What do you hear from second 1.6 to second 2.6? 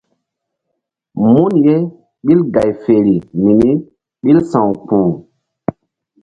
ye ɓil